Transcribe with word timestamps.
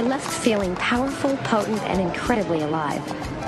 I 0.00 0.02
left 0.02 0.32
feeling 0.32 0.74
powerful, 0.76 1.36
potent, 1.44 1.78
and 1.82 2.00
incredibly 2.00 2.62
alive. 2.62 3.02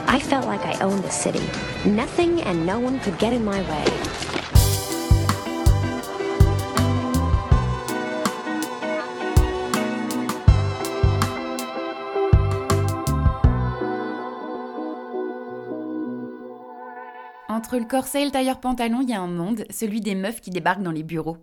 I 0.06 0.18
felt 0.18 0.44
like 0.44 0.60
I 0.66 0.78
owned 0.84 1.02
the 1.02 1.08
city. 1.08 1.40
Nothing 1.86 2.42
and 2.42 2.66
no 2.66 2.78
one 2.78 3.00
could 3.00 3.18
get 3.18 3.32
in 3.32 3.42
my 3.42 3.62
way. 3.62 3.84
Entre 17.48 17.78
le 17.78 17.86
corset 17.86 18.20
et 18.20 18.24
le 18.26 18.30
tailleur 18.30 18.60
pantalon, 18.60 19.00
il 19.00 19.08
y 19.08 19.14
a 19.14 19.22
un 19.22 19.26
monde, 19.26 19.64
celui 19.70 20.02
des 20.02 20.14
meufs 20.14 20.42
qui 20.42 20.50
débarquent 20.50 20.82
dans 20.82 20.90
les 20.90 21.02
bureaux. 21.02 21.38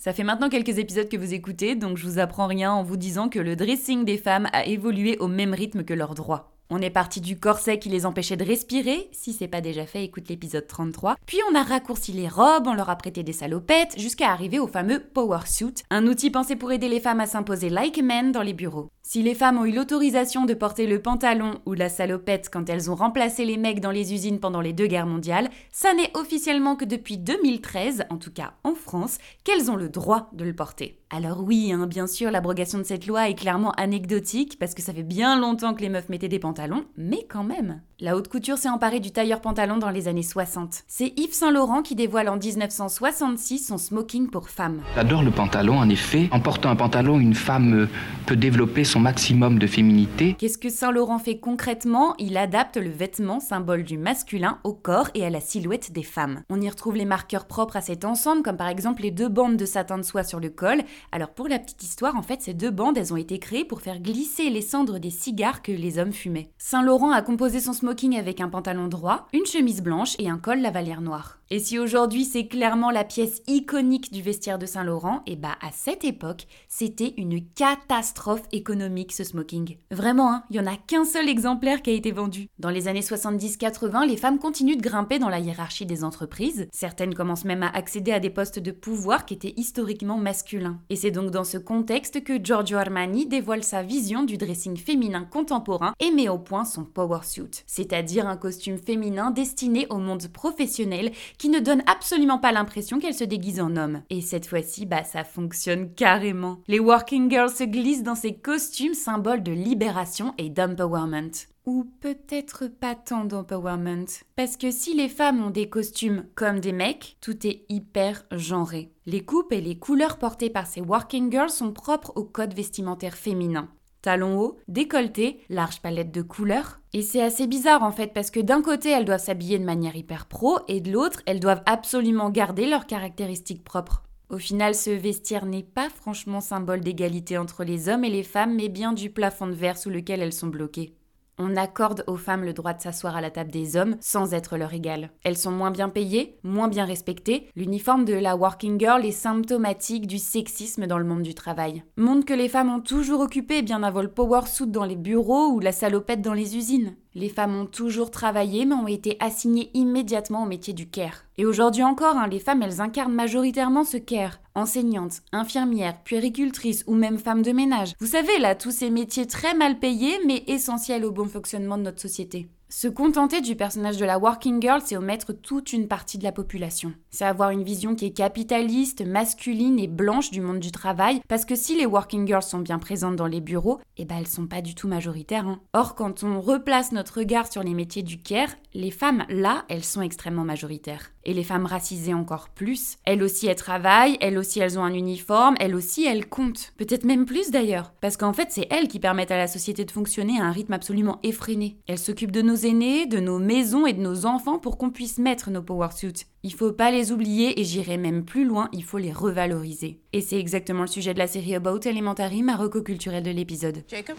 Ça 0.00 0.14
fait 0.14 0.24
maintenant 0.24 0.48
quelques 0.48 0.78
épisodes 0.78 1.10
que 1.10 1.18
vous 1.18 1.34
écoutez, 1.34 1.74
donc 1.74 1.98
je 1.98 2.06
vous 2.06 2.18
apprends 2.18 2.46
rien 2.46 2.72
en 2.72 2.82
vous 2.82 2.96
disant 2.96 3.28
que 3.28 3.38
le 3.38 3.54
dressing 3.54 4.06
des 4.06 4.16
femmes 4.16 4.48
a 4.54 4.64
évolué 4.64 5.18
au 5.18 5.28
même 5.28 5.52
rythme 5.52 5.84
que 5.84 5.92
leurs 5.92 6.14
droits. 6.14 6.49
On 6.72 6.80
est 6.80 6.90
parti 6.90 7.20
du 7.20 7.36
corset 7.36 7.80
qui 7.80 7.88
les 7.88 8.06
empêchait 8.06 8.36
de 8.36 8.44
respirer, 8.44 9.08
si 9.10 9.32
c'est 9.32 9.48
pas 9.48 9.60
déjà 9.60 9.86
fait, 9.86 10.04
écoute 10.04 10.28
l'épisode 10.28 10.68
33. 10.68 11.16
Puis 11.26 11.38
on 11.50 11.56
a 11.56 11.64
raccourci 11.64 12.12
les 12.12 12.28
robes, 12.28 12.68
on 12.68 12.74
leur 12.74 12.90
a 12.90 12.94
prêté 12.94 13.24
des 13.24 13.32
salopettes, 13.32 13.98
jusqu'à 13.98 14.30
arriver 14.30 14.60
au 14.60 14.68
fameux 14.68 15.00
power 15.00 15.40
suit, 15.46 15.74
un 15.90 16.06
outil 16.06 16.30
pensé 16.30 16.54
pour 16.54 16.70
aider 16.70 16.88
les 16.88 17.00
femmes 17.00 17.18
à 17.18 17.26
s'imposer 17.26 17.70
like 17.70 18.00
men 18.00 18.30
dans 18.30 18.42
les 18.42 18.54
bureaux. 18.54 18.92
Si 19.02 19.20
les 19.24 19.34
femmes 19.34 19.58
ont 19.58 19.64
eu 19.64 19.72
l'autorisation 19.72 20.44
de 20.44 20.54
porter 20.54 20.86
le 20.86 21.02
pantalon 21.02 21.60
ou 21.66 21.74
la 21.74 21.88
salopette 21.88 22.48
quand 22.52 22.70
elles 22.70 22.88
ont 22.88 22.94
remplacé 22.94 23.44
les 23.44 23.56
mecs 23.56 23.80
dans 23.80 23.90
les 23.90 24.14
usines 24.14 24.38
pendant 24.38 24.60
les 24.60 24.72
deux 24.72 24.86
guerres 24.86 25.06
mondiales, 25.06 25.50
ça 25.72 25.92
n'est 25.92 26.16
officiellement 26.16 26.76
que 26.76 26.84
depuis 26.84 27.18
2013, 27.18 28.04
en 28.10 28.16
tout 28.16 28.32
cas 28.32 28.52
en 28.62 28.76
France, 28.76 29.18
qu'elles 29.42 29.72
ont 29.72 29.76
le 29.76 29.88
droit 29.88 30.30
de 30.34 30.44
le 30.44 30.54
porter. 30.54 30.99
Alors 31.12 31.42
oui, 31.42 31.72
hein, 31.72 31.88
bien 31.88 32.06
sûr, 32.06 32.30
l'abrogation 32.30 32.78
de 32.78 32.84
cette 32.84 33.08
loi 33.08 33.28
est 33.28 33.34
clairement 33.34 33.72
anecdotique 33.72 34.60
parce 34.60 34.74
que 34.74 34.82
ça 34.82 34.92
fait 34.92 35.02
bien 35.02 35.40
longtemps 35.40 35.74
que 35.74 35.82
les 35.82 35.88
meufs 35.88 36.08
mettaient 36.08 36.28
des 36.28 36.38
pantalons, 36.38 36.84
mais 36.96 37.26
quand 37.28 37.42
même. 37.42 37.80
La 38.02 38.16
haute 38.16 38.28
couture 38.28 38.56
s'est 38.56 38.68
emparée 38.68 39.00
du 39.00 39.10
tailleur 39.10 39.42
pantalon 39.42 39.76
dans 39.76 39.90
les 39.90 40.08
années 40.08 40.22
60. 40.22 40.84
C'est 40.86 41.12
Yves 41.18 41.34
Saint 41.34 41.50
Laurent 41.50 41.82
qui 41.82 41.94
dévoile 41.96 42.30
en 42.30 42.38
1966 42.38 43.58
son 43.58 43.76
smoking 43.76 44.30
pour 44.30 44.48
femmes. 44.48 44.80
J'adore 44.94 45.22
le 45.22 45.32
pantalon, 45.32 45.78
en 45.78 45.88
effet. 45.88 46.28
En 46.30 46.40
portant 46.40 46.70
un 46.70 46.76
pantalon, 46.76 47.18
une 47.18 47.34
femme 47.34 47.74
euh, 47.74 47.88
peut 48.24 48.36
développer 48.36 48.84
son 48.84 49.00
maximum 49.00 49.58
de 49.58 49.66
féminité. 49.66 50.34
Qu'est-ce 50.38 50.56
que 50.56 50.70
Saint 50.70 50.92
Laurent 50.92 51.18
fait 51.18 51.40
concrètement? 51.40 52.14
Il 52.18 52.38
adapte 52.38 52.78
le 52.78 52.88
vêtement, 52.88 53.38
symbole 53.38 53.82
du 53.82 53.98
masculin, 53.98 54.60
au 54.64 54.72
corps 54.72 55.10
et 55.14 55.26
à 55.26 55.30
la 55.30 55.40
silhouette 55.40 55.92
des 55.92 56.04
femmes. 56.04 56.42
On 56.48 56.60
y 56.60 56.70
retrouve 56.70 56.96
les 56.96 57.04
marqueurs 57.04 57.46
propres 57.46 57.76
à 57.76 57.82
cet 57.82 58.06
ensemble, 58.06 58.42
comme 58.42 58.56
par 58.56 58.68
exemple 58.68 59.02
les 59.02 59.10
deux 59.10 59.28
bandes 59.28 59.58
de 59.58 59.66
satin 59.66 59.98
de 59.98 60.04
soie 60.04 60.22
sur 60.22 60.40
le 60.40 60.48
col. 60.48 60.84
Alors 61.12 61.30
pour 61.30 61.48
la 61.48 61.58
petite 61.58 61.82
histoire, 61.82 62.16
en 62.16 62.22
fait, 62.22 62.42
ces 62.42 62.54
deux 62.54 62.70
bandes, 62.70 62.98
elles 62.98 63.12
ont 63.12 63.16
été 63.16 63.38
créées 63.38 63.64
pour 63.64 63.80
faire 63.80 64.00
glisser 64.00 64.50
les 64.50 64.62
cendres 64.62 64.98
des 64.98 65.10
cigares 65.10 65.62
que 65.62 65.72
les 65.72 65.98
hommes 65.98 66.12
fumaient. 66.12 66.50
Saint 66.58 66.82
Laurent 66.82 67.10
a 67.10 67.22
composé 67.22 67.60
son 67.60 67.72
smoking 67.72 68.16
avec 68.16 68.40
un 68.40 68.48
pantalon 68.48 68.88
droit, 68.88 69.28
une 69.32 69.46
chemise 69.46 69.82
blanche 69.82 70.16
et 70.18 70.28
un 70.28 70.38
col 70.38 70.60
lavalière 70.60 71.00
noir. 71.00 71.40
Et 71.52 71.58
si 71.58 71.80
aujourd'hui 71.80 72.24
c'est 72.24 72.46
clairement 72.46 72.92
la 72.92 73.02
pièce 73.02 73.42
iconique 73.48 74.12
du 74.12 74.22
vestiaire 74.22 74.58
de 74.58 74.66
Saint-Laurent, 74.66 75.22
et 75.26 75.34
bah 75.34 75.56
à 75.60 75.72
cette 75.72 76.04
époque, 76.04 76.46
c'était 76.68 77.12
une 77.16 77.44
catastrophe 77.44 78.44
économique 78.52 79.12
ce 79.12 79.24
smoking. 79.24 79.76
Vraiment, 79.90 80.32
hein, 80.32 80.44
il 80.50 80.56
y 80.56 80.60
en 80.60 80.66
a 80.66 80.76
qu'un 80.76 81.04
seul 81.04 81.28
exemplaire 81.28 81.82
qui 81.82 81.90
a 81.90 81.94
été 81.94 82.12
vendu. 82.12 82.46
Dans 82.60 82.70
les 82.70 82.86
années 82.86 83.00
70-80, 83.00 84.06
les 84.06 84.16
femmes 84.16 84.38
continuent 84.38 84.76
de 84.76 84.82
grimper 84.82 85.18
dans 85.18 85.28
la 85.28 85.40
hiérarchie 85.40 85.86
des 85.86 86.04
entreprises. 86.04 86.68
Certaines 86.72 87.14
commencent 87.14 87.44
même 87.44 87.64
à 87.64 87.70
accéder 87.70 88.12
à 88.12 88.20
des 88.20 88.30
postes 88.30 88.60
de 88.60 88.70
pouvoir 88.70 89.26
qui 89.26 89.34
étaient 89.34 89.54
historiquement 89.56 90.18
masculins. 90.18 90.78
Et 90.90 90.96
c'est 90.96 91.12
donc 91.12 91.30
dans 91.30 91.44
ce 91.44 91.56
contexte 91.56 92.24
que 92.24 92.42
Giorgio 92.42 92.76
Armani 92.76 93.24
dévoile 93.24 93.62
sa 93.62 93.84
vision 93.84 94.24
du 94.24 94.36
dressing 94.36 94.76
féminin 94.76 95.24
contemporain 95.24 95.94
et 96.00 96.10
met 96.10 96.28
au 96.28 96.38
point 96.38 96.64
son 96.64 96.84
power 96.84 97.20
suit, 97.22 97.62
c'est-à-dire 97.68 98.26
un 98.26 98.36
costume 98.36 98.76
féminin 98.76 99.30
destiné 99.30 99.86
au 99.88 99.98
monde 99.98 100.26
professionnel 100.26 101.12
qui 101.38 101.48
ne 101.48 101.60
donne 101.60 101.84
absolument 101.86 102.38
pas 102.38 102.50
l'impression 102.50 102.98
qu'elle 102.98 103.14
se 103.14 103.22
déguise 103.22 103.60
en 103.60 103.76
homme. 103.76 104.02
Et 104.10 104.20
cette 104.20 104.46
fois-ci, 104.46 104.84
bah 104.84 105.04
ça 105.04 105.22
fonctionne 105.22 105.94
carrément. 105.94 106.58
Les 106.66 106.80
working 106.80 107.30
girls 107.30 107.50
se 107.50 107.62
glissent 107.64 108.02
dans 108.02 108.16
ces 108.16 108.34
costumes 108.34 108.94
symboles 108.94 109.44
de 109.44 109.52
libération 109.52 110.34
et 110.38 110.50
d'empowerment. 110.50 111.30
Ou 111.66 111.84
peut-être 112.00 112.66
pas 112.66 112.94
tant 112.94 113.24
d'empowerment. 113.24 114.06
Parce 114.36 114.56
que 114.56 114.70
si 114.70 114.94
les 114.94 115.08
femmes 115.08 115.42
ont 115.42 115.50
des 115.50 115.68
costumes 115.68 116.24
comme 116.34 116.60
des 116.60 116.72
mecs, 116.72 117.16
tout 117.20 117.46
est 117.46 117.64
hyper 117.68 118.24
genré. 118.30 118.92
Les 119.06 119.24
coupes 119.24 119.52
et 119.52 119.60
les 119.60 119.78
couleurs 119.78 120.18
portées 120.18 120.50
par 120.50 120.66
ces 120.66 120.80
working 120.80 121.30
girls 121.30 121.50
sont 121.50 121.72
propres 121.72 122.12
au 122.16 122.24
code 122.24 122.54
vestimentaire 122.54 123.16
féminin 123.16 123.68
talons 124.02 124.38
hauts, 124.38 124.58
décolleté, 124.68 125.40
large 125.48 125.80
palette 125.80 126.12
de 126.12 126.22
couleurs. 126.22 126.80
Et 126.92 127.02
c'est 127.02 127.22
assez 127.22 127.46
bizarre 127.46 127.82
en 127.82 127.92
fait 127.92 128.12
parce 128.12 128.30
que 128.30 128.40
d'un 128.40 128.62
côté 128.62 128.90
elles 128.90 129.04
doivent 129.04 129.22
s'habiller 129.22 129.58
de 129.58 129.64
manière 129.64 129.96
hyper 129.96 130.26
pro 130.26 130.58
et 130.68 130.80
de 130.80 130.90
l'autre 130.90 131.22
elles 131.26 131.40
doivent 131.40 131.62
absolument 131.66 132.30
garder 132.30 132.66
leurs 132.66 132.86
caractéristiques 132.86 133.64
propres. 133.64 134.02
Au 134.28 134.38
final, 134.38 134.76
ce 134.76 134.90
vestiaire 134.90 135.44
n'est 135.44 135.64
pas 135.64 135.88
franchement 135.88 136.40
symbole 136.40 136.80
d'égalité 136.80 137.36
entre 137.36 137.64
les 137.64 137.88
hommes 137.88 138.04
et 138.04 138.10
les 138.10 138.22
femmes, 138.22 138.54
mais 138.54 138.68
bien 138.68 138.92
du 138.92 139.10
plafond 139.10 139.48
de 139.48 139.54
verre 139.54 139.76
sous 139.76 139.90
lequel 139.90 140.20
elles 140.20 140.32
sont 140.32 140.46
bloquées 140.46 140.94
on 141.40 141.56
accorde 141.56 142.04
aux 142.06 142.16
femmes 142.16 142.44
le 142.44 142.52
droit 142.52 142.74
de 142.74 142.80
s'asseoir 142.80 143.16
à 143.16 143.20
la 143.20 143.30
table 143.30 143.50
des 143.50 143.76
hommes 143.76 143.96
sans 144.00 144.34
être 144.34 144.58
leur 144.58 144.74
égal. 144.74 145.10
Elles 145.24 145.38
sont 145.38 145.50
moins 145.50 145.70
bien 145.70 145.88
payées, 145.88 146.38
moins 146.42 146.68
bien 146.68 146.84
respectées. 146.84 147.48
L'uniforme 147.56 148.04
de 148.04 148.14
la 148.14 148.36
working 148.36 148.78
girl 148.78 149.04
est 149.06 149.10
symptomatique 149.10 150.06
du 150.06 150.18
sexisme 150.18 150.86
dans 150.86 150.98
le 150.98 151.04
monde 151.04 151.22
du 151.22 151.34
travail. 151.34 151.82
Monde 151.96 152.26
que 152.26 152.34
les 152.34 152.48
femmes 152.48 152.68
ont 152.68 152.80
toujours 152.80 153.20
occupé 153.20 153.62
bien 153.62 153.82
avant 153.82 154.02
le 154.02 154.10
power 154.10 154.42
suit 154.46 154.66
dans 154.66 154.84
les 154.84 154.96
bureaux 154.96 155.48
ou 155.48 155.60
la 155.60 155.72
salopette 155.72 156.20
dans 156.20 156.34
les 156.34 156.56
usines. 156.56 156.94
Les 157.14 157.28
femmes 157.28 157.56
ont 157.56 157.66
toujours 157.66 158.10
travaillé 158.10 158.66
mais 158.66 158.74
ont 158.74 158.86
été 158.86 159.16
assignées 159.18 159.70
immédiatement 159.74 160.44
au 160.44 160.46
métier 160.46 160.72
du 160.72 160.88
care. 160.88 161.24
Et 161.38 161.44
aujourd'hui 161.44 161.82
encore, 161.82 162.16
hein, 162.16 162.28
les 162.28 162.38
femmes, 162.38 162.62
elles 162.62 162.80
incarnent 162.80 163.12
majoritairement 163.12 163.82
ce 163.82 163.96
care. 163.96 164.40
Enseignantes, 164.54 165.22
infirmières, 165.32 166.02
puéricultrices 166.02 166.84
ou 166.86 166.94
même 166.94 167.18
femmes 167.18 167.42
de 167.42 167.52
ménage. 167.52 167.94
Vous 167.98 168.06
savez, 168.06 168.38
là, 168.38 168.54
tous 168.54 168.70
ces 168.70 168.90
métiers 168.90 169.26
très 169.26 169.54
mal 169.54 169.78
payés 169.78 170.18
mais 170.26 170.44
essentiels 170.46 171.04
au 171.04 171.10
bon 171.10 171.26
fonctionnement 171.26 171.78
de 171.78 171.82
notre 171.82 172.00
société. 172.00 172.48
Se 172.72 172.86
contenter 172.86 173.40
du 173.40 173.56
personnage 173.56 173.96
de 173.96 174.04
la 174.04 174.16
working 174.16 174.62
girl, 174.62 174.80
c'est 174.80 174.96
omettre 174.96 175.32
toute 175.32 175.72
une 175.72 175.88
partie 175.88 176.18
de 176.18 176.22
la 176.22 176.30
population. 176.30 176.94
C'est 177.10 177.24
avoir 177.24 177.50
une 177.50 177.64
vision 177.64 177.96
qui 177.96 178.06
est 178.06 178.12
capitaliste, 178.12 179.04
masculine 179.04 179.80
et 179.80 179.88
blanche 179.88 180.30
du 180.30 180.40
monde 180.40 180.60
du 180.60 180.70
travail, 180.70 181.20
parce 181.26 181.44
que 181.44 181.56
si 181.56 181.76
les 181.76 181.84
working 181.84 182.28
girls 182.28 182.44
sont 182.44 182.60
bien 182.60 182.78
présentes 182.78 183.16
dans 183.16 183.26
les 183.26 183.40
bureaux, 183.40 183.80
eh 183.96 184.04
ben 184.04 184.18
elles 184.20 184.28
sont 184.28 184.46
pas 184.46 184.62
du 184.62 184.76
tout 184.76 184.86
majoritaires. 184.86 185.48
Hein. 185.48 185.58
Or, 185.72 185.96
quand 185.96 186.22
on 186.22 186.40
replace 186.40 186.92
notre 186.92 187.18
regard 187.18 187.50
sur 187.50 187.64
les 187.64 187.74
métiers 187.74 188.04
du 188.04 188.22
care, 188.22 188.50
les 188.72 188.92
femmes, 188.92 189.24
là, 189.28 189.64
elles 189.68 189.82
sont 189.82 190.02
extrêmement 190.02 190.44
majoritaires. 190.44 191.10
Et 191.24 191.34
les 191.34 191.44
femmes 191.44 191.66
racisées 191.66 192.14
encore 192.14 192.48
plus. 192.50 192.96
Elles 193.04 193.22
aussi, 193.22 193.46
elles 193.46 193.56
travaillent, 193.56 194.16
elles 194.20 194.38
aussi, 194.38 194.60
elles 194.60 194.78
ont 194.78 194.84
un 194.84 194.94
uniforme, 194.94 195.56
elles 195.58 195.74
aussi, 195.74 196.06
elles 196.06 196.28
comptent. 196.28 196.72
Peut-être 196.78 197.04
même 197.04 197.26
plus 197.26 197.50
d'ailleurs. 197.50 197.92
Parce 198.00 198.16
qu'en 198.16 198.32
fait, 198.32 198.48
c'est 198.50 198.68
elles 198.70 198.88
qui 198.88 199.00
permettent 199.00 199.32
à 199.32 199.36
la 199.36 199.48
société 199.48 199.84
de 199.84 199.90
fonctionner 199.90 200.40
à 200.40 200.44
un 200.44 200.52
rythme 200.52 200.72
absolument 200.72 201.18
effréné. 201.22 201.78
Elles 201.88 201.98
s'occupent 201.98 202.30
de 202.30 202.42
nos 202.42 202.59
aînés, 202.66 203.06
de 203.06 203.20
nos 203.20 203.38
maisons 203.38 203.86
et 203.86 203.92
de 203.92 204.00
nos 204.00 204.26
enfants 204.26 204.58
pour 204.58 204.78
qu'on 204.78 204.90
puisse 204.90 205.18
mettre 205.18 205.50
nos 205.50 205.62
power 205.62 205.88
suits. 205.94 206.26
Il 206.42 206.54
faut 206.54 206.72
pas 206.72 206.90
les 206.90 207.12
oublier 207.12 207.60
et 207.60 207.64
j'irai 207.64 207.96
même 207.96 208.24
plus 208.24 208.44
loin, 208.44 208.68
il 208.72 208.84
faut 208.84 208.98
les 208.98 209.12
revaloriser. 209.12 210.00
Et 210.12 210.20
c'est 210.20 210.38
exactement 210.38 210.82
le 210.82 210.86
sujet 210.86 211.14
de 211.14 211.18
la 211.18 211.26
série 211.26 211.54
About 211.54 211.80
Elementary, 211.86 212.42
ma 212.42 212.58
culturelle 212.68 213.22
de 213.22 213.30
l'épisode. 213.30 213.84
Jacob, 213.88 214.16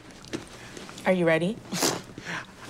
are 1.05 1.13
you 1.13 1.25
ready? 1.25 1.55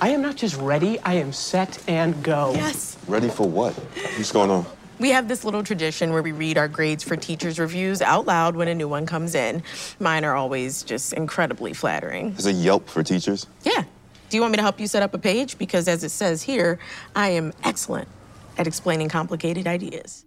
I 0.01 0.09
am 0.09 0.21
not 0.21 0.35
just 0.35 0.55
ready, 0.59 0.97
I 1.05 1.21
am 1.21 1.31
set 1.31 1.79
and 1.87 2.13
go. 2.23 2.53
Yes. 2.55 2.97
Ready 3.07 3.29
for 3.29 3.47
what? 3.47 3.73
What's 4.17 4.31
going 4.31 4.49
on? 4.49 4.65
We 4.99 5.09
have 5.09 5.27
this 5.27 5.43
little 5.43 5.63
tradition 5.63 6.11
where 6.13 6.21
we 6.21 6.31
read 6.31 6.57
our 6.59 6.67
grades 6.67 7.03
for 7.03 7.15
teachers' 7.15 7.59
reviews 7.59 8.03
out 8.03 8.27
loud 8.27 8.55
when 8.55 8.67
a 8.67 8.75
new 8.75 8.87
one 8.87 9.07
comes 9.07 9.33
in. 9.33 9.63
Mine 9.99 10.23
are 10.23 10.35
always 10.35 10.83
just 10.83 11.13
incredibly 11.13 11.73
flattering. 11.73 12.31
There's 12.31 12.45
a 12.45 12.51
Yelp 12.51 12.87
for 12.87 13.01
teachers? 13.01 13.47
Yeah. 13.63 13.83
Do 14.31 14.37
you 14.37 14.41
want 14.41 14.53
me 14.53 14.55
to 14.55 14.63
help 14.63 14.79
you 14.79 14.87
set 14.87 15.03
up 15.03 15.13
a 15.13 15.17
page? 15.17 15.57
Because 15.57 15.89
as 15.89 16.05
it 16.05 16.09
says 16.09 16.41
here, 16.41 16.79
I 17.13 17.31
am 17.31 17.51
excellent 17.65 18.07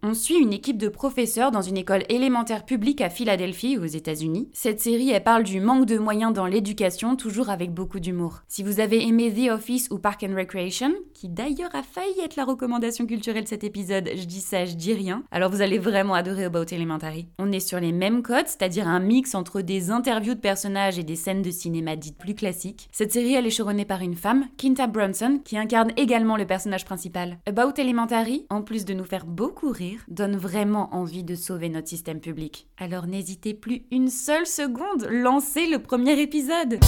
On 0.03 0.15
suit 0.15 0.37
une 0.37 0.53
équipe 0.53 0.79
de 0.79 0.89
professeurs 0.89 1.51
dans 1.51 1.63
une 1.63 1.77
école 1.77 2.05
élémentaire 2.09 2.65
publique 2.65 3.01
à 3.01 3.11
Philadelphie, 3.11 3.79
aux 3.79 3.85
États-Unis. 3.85 4.49
Cette 4.53 4.81
série, 4.81 5.11
elle 5.11 5.23
parle 5.23 5.43
du 5.43 5.61
manque 5.61 5.87
de 5.87 5.99
moyens 5.99 6.33
dans 6.33 6.47
l'éducation, 6.47 7.17
toujours 7.17 7.51
avec 7.51 7.73
beaucoup 7.73 8.01
d'humour. 8.01 8.43
Si 8.49 8.63
vous 8.63 8.81
avez 8.81 9.07
aimé 9.07 9.33
The 9.33 9.51
Office 9.51 9.89
ou 9.91 9.99
Park 9.99 10.25
and 10.25 10.35
Recreation, 10.35 10.93
qui 11.13 11.29
d'ailleurs 11.29 11.75
a 11.75 11.83
failli 11.83 12.21
être 12.25 12.37
la 12.37 12.45
recommandation 12.45 13.07
culturelle 13.07 13.45
de 13.45 13.49
cet 13.49 13.63
épisode, 13.63 14.09
je 14.17 14.25
dis 14.25 14.41
ça, 14.41 14.65
je 14.65 14.75
dis 14.75 14.95
rien, 14.95 15.23
alors 15.31 15.51
vous 15.51 15.61
allez 15.61 15.79
vraiment 15.79 16.15
adorer 16.15 16.45
About 16.45 16.73
Elementary. 16.73 17.29
On 17.39 17.53
est 17.53 17.61
sur 17.61 17.79
les 17.79 17.93
mêmes 17.93 18.23
codes, 18.23 18.47
c'est-à-dire 18.47 18.89
un 18.89 19.01
mix 19.01 19.35
entre 19.35 19.61
des 19.61 19.91
interviews 19.91 20.35
de 20.35 20.41
personnages 20.41 20.99
et 20.99 21.05
des 21.05 21.17
scènes 21.17 21.43
de 21.43 21.51
cinéma 21.51 21.97
dites 21.97 22.19
plus 22.19 22.35
classiques. 22.35 22.89
Cette 22.91 23.13
série, 23.13 23.35
elle 23.35 23.47
est 23.47 23.51
chevronnée 23.51 23.85
par 23.85 24.01
une 24.01 24.17
femme, 24.17 24.47
Kinta 24.57 24.87
Brunson, 24.87 25.41
qui 25.45 25.59
incarne 25.59 25.93
également 25.97 26.37
le 26.37 26.47
personnage 26.47 26.85
principal. 26.85 27.39
About 27.47 27.75
Elementary 27.79 28.14
en 28.49 28.63
plus 28.63 28.85
de 28.85 28.95
nous 28.95 29.05
faire 29.05 29.27
beaucoup 29.27 29.71
rire, 29.71 30.01
donne 30.09 30.37
vraiment 30.37 30.95
envie 30.95 31.25
de 31.25 31.35
sauver 31.35 31.69
notre 31.69 31.89
système 31.89 32.21
public. 32.21 32.69
Alors 32.79 33.07
n'hésitez 33.07 33.55
plus 33.55 33.87
une 33.91 34.09
seule 34.09 34.47
seconde, 34.47 35.09
lancez 35.11 35.67
le 35.67 35.81
premier 35.81 36.21
épisode 36.21 36.79